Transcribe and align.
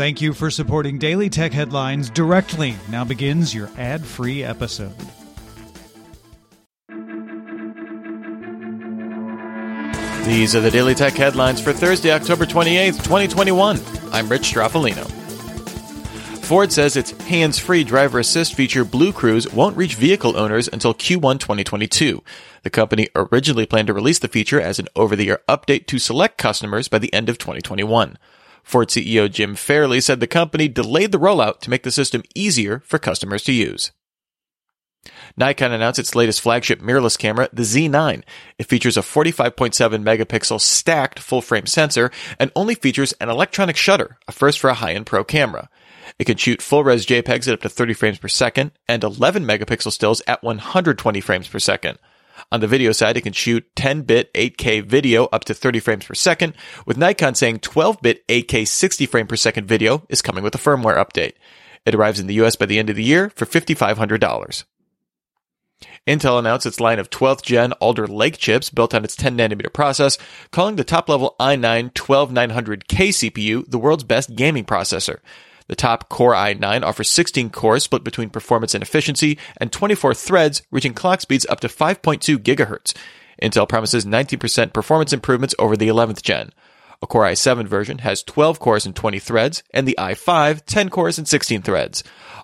Thank 0.00 0.22
you 0.22 0.32
for 0.32 0.50
supporting 0.50 0.96
Daily 0.96 1.28
Tech 1.28 1.52
Headlines 1.52 2.08
directly. 2.08 2.74
Now 2.88 3.04
begins 3.04 3.54
your 3.54 3.68
ad 3.76 4.02
free 4.02 4.42
episode. 4.42 4.94
These 10.24 10.56
are 10.56 10.62
the 10.62 10.70
Daily 10.72 10.94
Tech 10.94 11.12
headlines 11.12 11.60
for 11.60 11.74
Thursday, 11.74 12.12
October 12.12 12.46
28th, 12.46 13.04
2021. 13.04 13.78
I'm 14.10 14.30
Rich 14.30 14.54
Stroffolino. 14.54 15.04
Ford 16.46 16.72
says 16.72 16.96
its 16.96 17.10
hands 17.24 17.58
free 17.58 17.84
driver 17.84 18.20
assist 18.20 18.54
feature 18.54 18.86
BlueCruise 18.86 19.52
won't 19.52 19.76
reach 19.76 19.96
vehicle 19.96 20.34
owners 20.34 20.66
until 20.66 20.94
Q1 20.94 21.40
2022. 21.40 22.22
The 22.62 22.70
company 22.70 23.10
originally 23.14 23.66
planned 23.66 23.88
to 23.88 23.92
release 23.92 24.18
the 24.18 24.28
feature 24.28 24.62
as 24.62 24.78
an 24.78 24.88
over 24.96 25.14
the 25.14 25.28
air 25.28 25.40
update 25.46 25.86
to 25.88 25.98
select 25.98 26.38
customers 26.38 26.88
by 26.88 26.98
the 26.98 27.12
end 27.12 27.28
of 27.28 27.36
2021. 27.36 28.16
Ford 28.62 28.88
CEO 28.88 29.30
Jim 29.30 29.54
Farley 29.54 30.00
said 30.00 30.20
the 30.20 30.26
company 30.26 30.68
delayed 30.68 31.12
the 31.12 31.18
rollout 31.18 31.60
to 31.60 31.70
make 31.70 31.82
the 31.82 31.90
system 31.90 32.22
easier 32.34 32.80
for 32.80 32.98
customers 32.98 33.42
to 33.44 33.52
use. 33.52 33.92
Nikon 35.36 35.72
announced 35.72 35.98
its 35.98 36.14
latest 36.14 36.40
flagship 36.40 36.80
mirrorless 36.80 37.18
camera, 37.18 37.48
the 37.52 37.62
Z9. 37.62 38.22
It 38.58 38.66
features 38.66 38.96
a 38.96 39.00
45.7 39.00 40.02
megapixel 40.02 40.60
stacked 40.60 41.18
full 41.18 41.40
frame 41.40 41.66
sensor 41.66 42.10
and 42.38 42.52
only 42.54 42.74
features 42.74 43.14
an 43.14 43.30
electronic 43.30 43.76
shutter, 43.76 44.18
a 44.28 44.32
first 44.32 44.58
for 44.58 44.68
a 44.68 44.74
high 44.74 44.92
end 44.92 45.06
pro 45.06 45.24
camera. 45.24 45.68
It 46.18 46.24
can 46.24 46.36
shoot 46.36 46.60
full 46.60 46.84
res 46.84 47.06
JPEGs 47.06 47.48
at 47.48 47.54
up 47.54 47.60
to 47.62 47.68
30 47.68 47.94
frames 47.94 48.18
per 48.18 48.28
second 48.28 48.72
and 48.88 49.02
11 49.02 49.44
megapixel 49.44 49.92
stills 49.92 50.22
at 50.26 50.42
120 50.42 51.20
frames 51.20 51.48
per 51.48 51.58
second. 51.58 51.98
On 52.52 52.60
the 52.60 52.66
video 52.66 52.92
side, 52.92 53.16
it 53.16 53.22
can 53.22 53.32
shoot 53.32 53.64
10-bit 53.76 54.32
8K 54.34 54.84
video 54.84 55.26
up 55.26 55.44
to 55.44 55.54
30 55.54 55.80
frames 55.80 56.04
per 56.04 56.14
second, 56.14 56.54
with 56.86 56.96
Nikon 56.96 57.34
saying 57.34 57.60
12-bit 57.60 58.26
8K 58.28 58.66
60 58.66 59.06
frame 59.06 59.26
per 59.26 59.36
second 59.36 59.66
video 59.66 60.04
is 60.08 60.22
coming 60.22 60.44
with 60.44 60.54
a 60.54 60.58
firmware 60.58 60.96
update. 60.96 61.34
It 61.86 61.94
arrives 61.94 62.20
in 62.20 62.26
the 62.26 62.40
US 62.42 62.56
by 62.56 62.66
the 62.66 62.78
end 62.78 62.90
of 62.90 62.96
the 62.96 63.04
year 63.04 63.30
for 63.30 63.46
$5,500. 63.46 64.64
Intel 66.06 66.38
announced 66.38 66.66
its 66.66 66.80
line 66.80 66.98
of 66.98 67.10
12th 67.10 67.42
gen 67.42 67.72
Alder 67.74 68.06
Lake 68.06 68.36
chips 68.38 68.70
built 68.70 68.94
on 68.94 69.04
its 69.04 69.16
10 69.16 69.36
nanometer 69.36 69.72
process, 69.72 70.18
calling 70.50 70.76
the 70.76 70.84
top 70.84 71.08
level 71.08 71.36
i9 71.40 71.92
12900K 71.92 73.08
CPU 73.08 73.64
the 73.70 73.78
world's 73.78 74.04
best 74.04 74.34
gaming 74.34 74.64
processor. 74.64 75.18
The 75.70 75.76
top 75.76 76.08
Core 76.08 76.34
i9 76.34 76.82
offers 76.82 77.08
16 77.10 77.50
cores 77.50 77.84
split 77.84 78.02
between 78.02 78.28
performance 78.28 78.74
and 78.74 78.82
efficiency 78.82 79.38
and 79.58 79.70
24 79.70 80.14
threads 80.14 80.62
reaching 80.72 80.94
clock 80.94 81.20
speeds 81.20 81.46
up 81.48 81.60
to 81.60 81.68
5.2 81.68 82.38
gigahertz. 82.38 82.92
Intel 83.40 83.68
promises 83.68 84.04
19% 84.04 84.72
performance 84.72 85.12
improvements 85.12 85.54
over 85.60 85.76
the 85.76 85.86
11th 85.86 86.22
gen. 86.22 86.50
A 87.00 87.06
Core 87.06 87.22
i7 87.22 87.68
version 87.68 87.98
has 87.98 88.24
12 88.24 88.58
cores 88.58 88.84
and 88.84 88.96
20 88.96 89.20
threads, 89.20 89.62
and 89.72 89.86
the 89.86 89.94
i5 89.96 90.62
10 90.66 90.88
cores 90.88 91.18
and 91.18 91.28
16 91.28 91.62
threads. 91.62 92.02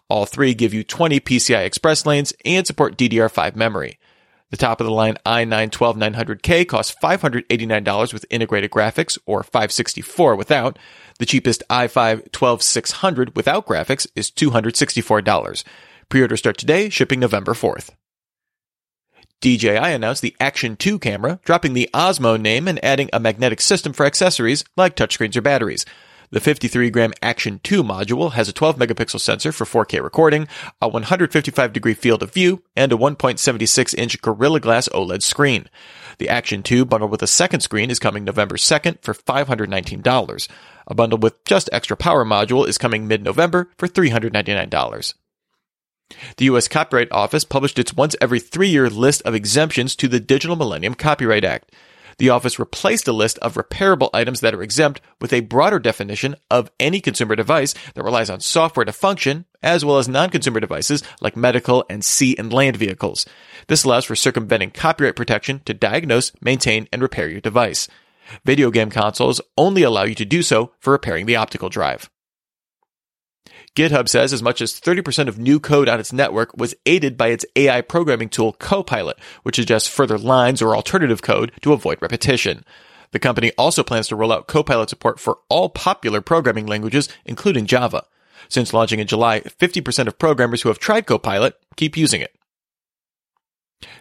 All 0.08 0.24
three 0.24 0.54
give 0.54 0.72
you 0.72 0.84
20 0.84 1.19
PCI 1.19 1.64
Express 1.64 2.06
lanes 2.06 2.32
and 2.44 2.64
support 2.64 2.97
DDR5 2.97 3.56
memory. 3.56 3.98
The 4.50 4.56
top 4.56 4.80
of 4.80 4.86
the 4.86 4.92
line 4.92 5.16
i9 5.27 5.70
12900K 5.70 6.69
costs 6.69 6.94
$589 7.02 8.12
with 8.12 8.25
integrated 8.30 8.70
graphics 8.70 9.19
or 9.27 9.42
564 9.42 10.36
without. 10.36 10.78
The 11.19 11.27
cheapest 11.27 11.64
i5 11.69 12.30
12600 12.30 13.34
without 13.34 13.66
graphics 13.66 14.06
is 14.14 14.30
$264. 14.30 15.64
Pre-order 16.08 16.36
start 16.36 16.56
today, 16.58 16.88
shipping 16.88 17.19
November 17.19 17.55
4th. 17.55 17.91
DJI 19.41 19.77
announced 19.77 20.22
the 20.22 20.36
Action 20.38 20.77
2 20.77 21.00
camera, 21.00 21.41
dropping 21.44 21.75
the 21.75 21.91
Osmo 21.92 22.41
name 22.41 22.69
and 22.69 22.83
adding 22.84 23.10
a 23.12 23.20
magnetic 23.20 23.60
system 23.60 23.92
for 23.92 24.06
accessories 24.06 24.64
like 24.77 24.97
touchscreens 24.97 25.36
or 25.36 25.42
batteries. 25.42 25.84
The 26.37 26.41
53 26.41 26.91
gram 26.91 27.15
Action 27.23 27.61
2 27.62 27.83
module 27.83 28.33
has 28.33 28.47
a 28.47 28.53
12 28.53 28.77
megapixel 28.77 29.20
sensor 29.20 29.53
for 29.53 29.65
4K 29.65 30.03
recording, 30.03 30.48
a 30.83 30.87
155 30.87 31.73
degree 31.73 31.95
field 31.95 32.23
of 32.23 32.34
view, 32.34 32.62
and 32.77 32.93
a 32.93 32.95
1.76 32.95 33.95
inch 33.95 34.20
Gorilla 34.20 34.61
Glass 34.61 34.87
OLED 34.91 35.22
screen. 35.22 35.71
The 36.19 36.28
Action 36.28 36.62
2 36.62 36.84
bundled 36.84 37.10
with 37.10 37.22
a 37.22 37.27
second 37.27 37.60
screen 37.60 37.91
is 37.91 37.99
coming 37.99 38.22
November 38.22 38.56
2nd 38.56 39.00
for 39.00 39.15
$519. 39.15 40.49
A 40.87 40.94
bundle 40.94 41.19
with 41.19 41.43
just 41.47 41.71
extra 41.72 41.97
power 41.97 42.27
module 42.27 42.69
is 42.69 42.77
coming 42.77 43.09
mid-November 43.09 43.71
for 43.78 43.89
$399. 43.89 45.15
The 46.37 46.44
U.S. 46.44 46.69
Copyright 46.69 47.10
Office 47.12 47.44
published 47.44 47.78
its 47.78 47.94
once 47.94 48.15
every 48.21 48.41
three 48.41 48.69
year 48.69 48.91
list 48.91 49.22
of 49.22 49.34
exemptions 49.34 49.97
to 49.97 50.06
the 50.06 50.21
Digital 50.21 50.55
Millennium 50.55 50.97
Copyright 50.97 51.44
Act. 51.44 51.72
The 52.19 52.31
office 52.31 52.59
replaced 52.59 53.09
a 53.09 53.12
list 53.12 53.38
of 53.38 53.54
repairable 53.54 54.09
items 54.15 54.41
that 54.41 54.54
are 54.54 54.62
exempt 54.62 55.03
with 55.21 55.32
a 55.32 55.41
broader 55.41 55.78
definition 55.78 56.34
of 56.50 56.71
any 56.81 57.00
consumer 57.00 57.37
device 57.37 57.75
that 57.94 58.03
relies 58.03 58.31
on 58.31 58.41
software 58.41 58.87
to 58.87 58.93
function, 58.93 59.44
as 59.62 59.84
well 59.84 59.99
as 59.99 60.09
non-consumer 60.09 60.60
devices 60.60 61.03
like 61.21 61.37
medical 61.37 61.84
and 61.91 62.03
sea 62.04 62.34
and 62.38 62.53
land 62.53 62.77
vehicles. 62.77 63.27
This 63.69 63.84
allows 63.84 64.06
for 64.06 64.16
circumventing 64.16 64.71
copyright 64.71 65.16
protection 65.16 65.60
to 65.66 65.75
diagnose, 65.75 66.32
maintain, 66.41 66.88
and 66.91 67.03
repair 67.03 67.28
your 67.28 67.41
device. 67.43 67.87
Video 68.44 68.71
game 68.71 68.91
consoles 68.91 69.41
only 69.59 69.83
allow 69.83 70.04
you 70.04 70.15
to 70.15 70.25
do 70.25 70.43
so 70.43 70.72
for 70.81 70.93
repairing 70.93 71.27
the 71.27 71.37
optical 71.37 71.69
drive. 71.69 72.09
GitHub 73.76 74.09
says 74.09 74.32
as 74.32 74.42
much 74.42 74.62
as 74.62 74.72
30% 74.72 75.28
of 75.28 75.38
new 75.38 75.60
code 75.60 75.87
on 75.87 76.00
its 76.00 76.10
network 76.10 76.56
was 76.56 76.75
aided 76.87 77.19
by 77.19 77.28
its 77.28 77.44
AI 77.56 77.82
programming 77.82 78.31
tool 78.31 78.54
Copilot, 78.54 79.19
which 79.42 79.56
suggests 79.56 79.87
further 79.87 80.16
lines 80.16 80.62
or 80.62 80.75
alternative 80.75 81.20
code 81.20 81.53
to 81.60 81.75
avoid 81.75 82.00
repetition. 82.00 82.65
The 83.10 83.19
company 83.19 83.53
also 83.59 83.82
plans 83.82 84.09
to 84.09 84.16
roll 84.16 84.32
out 84.32 84.47
Copilot 84.47 84.88
support 84.88 85.20
for 85.20 85.41
all 85.50 85.69
popular 85.69 86.22
programming 86.22 86.65
languages, 86.65 87.10
including 87.26 87.66
Java. 87.66 88.06
Since 88.48 88.72
launching 88.72 88.98
in 88.98 89.06
July, 89.06 89.41
50% 89.41 90.06
of 90.06 90.19
programmers 90.19 90.62
who 90.62 90.70
have 90.70 90.78
tried 90.78 91.04
Copilot 91.04 91.59
keep 91.76 91.98
using 91.98 92.22
it. 92.22 92.34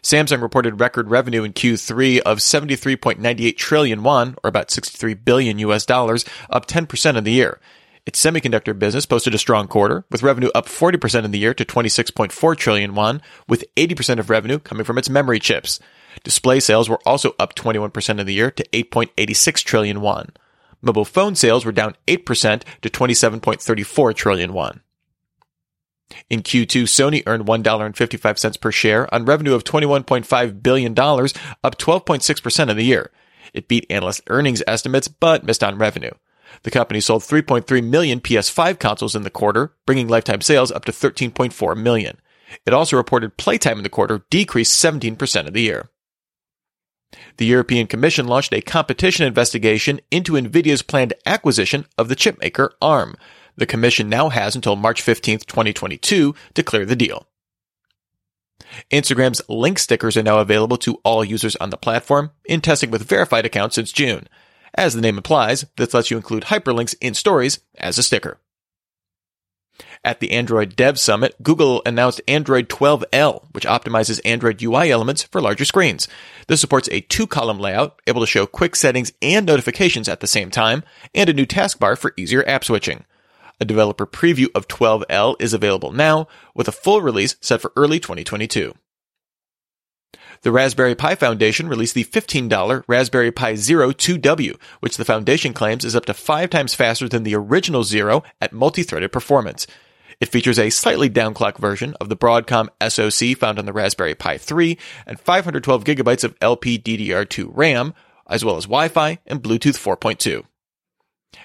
Samsung 0.02 0.42
reported 0.42 0.80
record 0.80 1.10
revenue 1.10 1.44
in 1.44 1.52
Q3 1.52 2.20
of 2.20 2.38
73.98 2.38 3.58
trillion 3.58 4.04
won, 4.04 4.38
or 4.42 4.48
about 4.48 4.72
63 4.72 5.16
billion 5.16 5.60
US 5.60 5.86
dollars, 5.86 6.24
up 6.50 6.66
10% 6.66 7.18
in 7.18 7.26
the 7.26 7.34
year. 7.34 7.60
Its 8.06 8.24
semiconductor 8.24 8.78
business 8.78 9.06
posted 9.06 9.34
a 9.34 9.40
strong 9.40 9.68
quarter, 9.68 10.06
with 10.12 10.22
revenue 10.22 10.50
up 10.54 10.68
40% 10.68 11.26
in 11.26 11.32
the 11.32 11.40
year 11.40 11.56
to 11.56 11.66
26.4 11.66 12.56
trillion 12.56 12.94
won, 12.94 13.22
with 13.48 13.66
80% 13.76 14.20
of 14.20 14.30
revenue 14.30 14.60
coming 14.60 14.84
from 14.84 15.00
its 15.00 15.10
memory 15.10 15.40
chips. 15.40 15.80
Display 16.24 16.60
sales 16.60 16.88
were 16.88 17.00
also 17.06 17.36
up 17.40 17.56
21% 17.56 18.20
in 18.20 18.26
the 18.26 18.34
year 18.34 18.52
to 18.52 18.64
8.86 18.70 19.64
trillion 19.64 20.02
won. 20.02 20.30
Mobile 20.82 21.06
phone 21.06 21.36
sales 21.36 21.66
were 21.66 21.72
down 21.72 21.96
8% 22.06 22.64
to 22.82 22.90
27.34 22.90 24.16
trillion 24.16 24.54
won. 24.54 24.82
In 26.30 26.44
Q2, 26.44 26.84
Sony 26.84 27.24
earned 27.26 27.48
$1.55 27.48 28.62
per 28.62 28.72
share 28.72 29.12
on 29.14 29.26
revenue 29.26 29.56
of 29.56 29.64
$21.5 29.64 30.62
billion, 30.62 30.92
up 30.92 31.78
12.6% 31.80 32.70
in 32.70 32.78
the 32.78 32.84
year. 32.84 33.12
It 33.54 33.68
beat 33.68 33.88
analyst 33.90 34.22
earnings 34.28 34.62
estimates, 34.68 35.08
but 35.08 35.44
missed 35.44 35.64
on 35.64 35.80
revenue. 35.80 36.12
The 36.64 36.72
company 36.72 37.00
sold 37.00 37.24
3.3 37.24 37.84
million 37.84 38.20
PS5 38.20 38.80
consoles 38.80 39.16
in 39.16 39.24
the 39.24 39.30
quarter, 39.30 39.74
bringing 39.86 40.08
lifetime 40.08 40.42
sales 40.42 40.72
up 40.72 40.86
to 40.86 40.92
13.4 40.92 41.78
million. 41.78 42.20
It 42.66 42.74
also 42.74 42.98
reported 42.98 43.38
playtime 43.38 43.78
in 43.78 43.84
the 43.84 43.90
quarter 43.90 44.26
decreased 44.30 44.84
17% 44.84 45.48
of 45.48 45.54
the 45.54 45.62
year. 45.62 45.90
The 47.38 47.46
European 47.46 47.88
Commission 47.88 48.28
launched 48.28 48.54
a 48.54 48.62
competition 48.62 49.26
investigation 49.26 50.00
into 50.12 50.34
Nvidia's 50.34 50.82
planned 50.82 51.14
acquisition 51.26 51.86
of 51.98 52.10
the 52.10 52.16
chipmaker 52.16 52.70
ARM. 52.82 53.16
The 53.56 53.66
Commission 53.66 54.10
now 54.10 54.30
has 54.30 54.56
until 54.56 54.76
March 54.76 55.02
15, 55.02 55.40
2022 55.40 56.36
to 56.54 56.64
clear 56.64 56.86
the 56.86 56.96
deal. 56.96 57.28
Instagram's 58.92 59.42
link 59.48 59.80
stickers 59.80 60.18
are 60.18 60.24
now 60.24 60.40
available 60.40 60.78
to 60.78 61.00
all 61.04 61.24
users 61.24 61.56
on 61.58 61.70
the 61.70 61.78
platform 61.78 62.32
in 62.46 62.62
testing 62.62 62.92
with 62.92 63.08
verified 63.08 63.46
accounts 63.46 63.76
since 63.76 63.92
June. 63.92 64.28
As 64.76 64.94
the 64.94 65.02
name 65.02 65.18
implies, 65.18 65.66
this 65.78 65.94
lets 65.94 66.12
you 66.12 66.18
include 66.18 66.44
hyperlinks 66.44 66.96
in 67.00 67.14
stories 67.14 67.60
as 67.78 67.98
a 67.98 68.04
sticker. 68.04 68.40
At 70.04 70.20
the 70.20 70.32
Android 70.32 70.76
Dev 70.76 71.00
Summit, 71.00 71.36
Google 71.42 71.82
announced 71.86 72.22
Android 72.28 72.70
12L, 72.70 73.46
which 73.54 73.66
optimizes 73.66 74.22
Android 74.24 74.62
UI 74.62 74.92
elements 74.92 75.24
for 75.24 75.42
larger 75.42 75.66
screens. 75.66 76.08
This 76.48 76.62
supports 76.62 76.88
a 76.92 77.02
two 77.02 77.26
column 77.26 77.60
layout, 77.60 78.00
able 78.06 78.22
to 78.22 78.28
show 78.28 78.46
quick 78.46 78.76
settings 78.76 79.12
and 79.22 79.46
notifications 79.46 80.08
at 80.08 80.20
the 80.20 80.28
same 80.28 80.52
time, 80.52 80.84
and 81.14 81.30
a 81.30 81.34
new 81.34 81.46
taskbar 81.46 81.98
for 81.98 82.14
easier 82.18 82.48
app 82.48 82.64
switching. 82.64 83.06
A 83.60 83.66
developer 83.66 84.06
preview 84.06 84.48
of 84.54 84.68
12L 84.68 85.36
is 85.40 85.54
available 85.54 85.92
now, 85.92 86.28
with 86.54 86.68
a 86.68 86.74
full 86.74 87.02
release 87.02 87.36
set 87.42 87.62
for 87.62 87.72
early 87.76 88.00
2022. 88.00 88.76
The 90.46 90.52
Raspberry 90.52 90.94
Pi 90.94 91.16
Foundation 91.16 91.68
released 91.68 91.96
the 91.96 92.04
$15 92.04 92.84
Raspberry 92.88 93.32
Pi 93.32 93.56
Zero 93.56 93.92
2W, 93.92 94.56
which 94.80 94.96
the 94.96 95.04
foundation 95.04 95.54
claims 95.54 95.84
is 95.84 95.96
up 95.96 96.06
to 96.06 96.14
five 96.14 96.52
times 96.52 96.76
faster 96.76 97.10
than 97.10 97.24
the 97.24 97.34
original 97.34 97.84
Zero 97.84 98.22
at 98.40 98.54
multi-threaded 98.54 99.12
performance. 99.12 99.66
It 100.20 100.28
features 100.28 100.60
a 100.60 100.70
slightly 100.70 101.10
downclock 101.10 101.58
version 101.58 101.96
of 102.00 102.10
the 102.10 102.16
Broadcom 102.16 102.68
SoC 102.80 103.36
found 103.36 103.58
on 103.58 103.66
the 103.66 103.74
Raspberry 103.74 104.14
Pi 104.14 104.38
3 104.38 104.78
and 105.08 105.20
512 105.20 105.84
gigabytes 105.84 106.24
of 106.24 106.38
LPDDR2 106.38 107.50
RAM, 107.52 107.96
as 108.30 108.46
well 108.46 108.58
as 108.58 108.66
Wi-Fi 108.66 109.18
and 109.26 109.42
Bluetooth 109.42 109.80
4.2. 109.80 110.44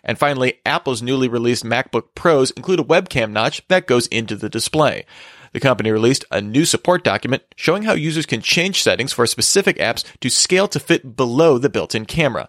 And 0.05 0.19
finally, 0.19 0.61
Apple's 0.67 1.01
newly 1.01 1.27
released 1.27 1.65
MacBook 1.65 2.15
Pros 2.15 2.51
include 2.51 2.81
a 2.81 2.85
webcam 2.85 3.31
notch 3.33 3.67
that 3.69 3.87
goes 3.87 4.09
into 4.09 4.37
the 4.37 4.51
display. 4.51 5.07
The 5.53 5.61
company 5.61 5.91
released 5.91 6.25
a 6.31 6.41
new 6.41 6.65
support 6.65 7.03
document 7.03 7.43
showing 7.57 7.83
how 7.83 7.95
users 7.95 8.27
can 8.27 8.41
change 8.41 8.83
settings 8.83 9.13
for 9.13 9.27
specific 9.27 9.79
apps 9.79 10.05
to 10.21 10.31
scale 10.31 10.69
to 10.69 10.81
fit 10.81 11.17
below 11.17 11.59
the 11.59 11.69
built-in 11.69 12.07
camera. 12.07 12.49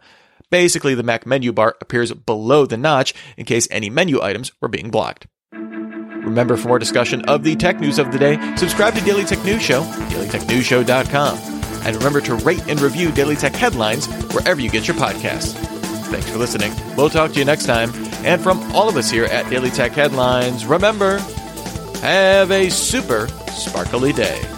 Basically, 0.49 0.93
the 0.93 1.03
Mac 1.03 1.25
menu 1.25 1.51
bar 1.51 1.75
appears 1.81 2.13
below 2.13 2.65
the 2.65 2.77
notch 2.77 3.13
in 3.37 3.45
case 3.45 3.67
any 3.71 3.89
menu 3.89 4.21
items 4.21 4.51
were 4.61 4.67
being 4.67 4.91
blocked. 4.91 5.27
Remember, 5.53 6.55
for 6.55 6.67
more 6.67 6.79
discussion 6.79 7.25
of 7.25 7.43
the 7.43 7.55
tech 7.55 7.79
news 7.79 7.97
of 7.97 8.11
the 8.11 8.19
day, 8.19 8.37
subscribe 8.55 8.93
to 8.93 9.01
Daily 9.01 9.25
Tech 9.25 9.43
News 9.43 9.61
Show, 9.61 9.81
dailytechnewsshow.com. 9.81 11.37
And 11.83 11.95
remember 11.95 12.21
to 12.21 12.35
rate 12.35 12.67
and 12.67 12.79
review 12.79 13.11
Daily 13.11 13.35
Tech 13.35 13.53
headlines 13.53 14.05
wherever 14.33 14.61
you 14.61 14.69
get 14.69 14.87
your 14.87 14.95
podcasts. 14.97 15.53
Thanks 16.11 16.29
for 16.29 16.37
listening. 16.37 16.73
We'll 16.95 17.09
talk 17.09 17.31
to 17.31 17.39
you 17.39 17.45
next 17.45 17.65
time. 17.65 17.91
And 18.23 18.39
from 18.41 18.59
all 18.73 18.87
of 18.87 18.97
us 18.97 19.09
here 19.09 19.25
at 19.25 19.49
Daily 19.49 19.71
Tech 19.71 19.93
Headlines, 19.93 20.65
remember, 20.65 21.17
have 22.01 22.51
a 22.51 22.69
super 22.69 23.27
sparkly 23.53 24.11
day. 24.11 24.50